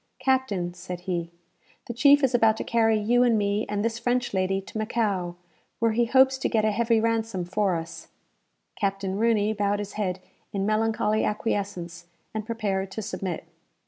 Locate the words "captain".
0.17-0.73, 8.75-9.19